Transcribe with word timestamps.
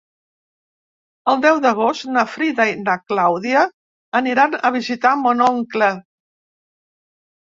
El 1.33 1.37
deu 1.43 1.59
d'agost 1.65 2.07
na 2.15 2.23
Frida 2.37 2.67
i 2.71 2.73
na 2.87 2.97
Clàudia 3.11 3.67
aniran 4.21 4.59
a 4.71 4.73
visitar 4.77 5.13
mon 5.27 5.45
oncle. 5.53 5.95